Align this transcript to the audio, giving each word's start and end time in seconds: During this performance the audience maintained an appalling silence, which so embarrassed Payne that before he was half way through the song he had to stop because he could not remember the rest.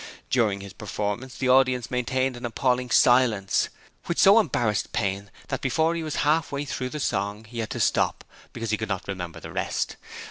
During 0.31 0.61
this 0.61 0.73
performance 0.73 1.37
the 1.37 1.49
audience 1.49 1.91
maintained 1.91 2.35
an 2.35 2.43
appalling 2.43 2.89
silence, 2.89 3.69
which 4.07 4.17
so 4.17 4.39
embarrassed 4.39 4.91
Payne 4.93 5.29
that 5.49 5.61
before 5.61 5.93
he 5.93 6.01
was 6.01 6.15
half 6.25 6.51
way 6.51 6.65
through 6.65 6.89
the 6.89 6.99
song 6.99 7.43
he 7.43 7.59
had 7.59 7.69
to 7.69 7.79
stop 7.79 8.23
because 8.51 8.71
he 8.71 8.77
could 8.77 8.89
not 8.89 9.07
remember 9.07 9.39
the 9.39 9.53
rest. 9.53 9.97